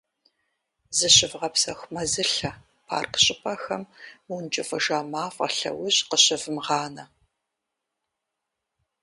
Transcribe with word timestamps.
Зыщывгъэпсэху 0.97 1.89
мэзылъэ, 1.93 2.51
парк 2.87 3.13
щӀыпӀэхэм 3.23 3.83
мыункӀыфӀыжа 4.27 4.99
мафӀэ 5.11 5.47
лъэужь 5.75 5.99
къыщывмыгъанэ. 6.09 7.05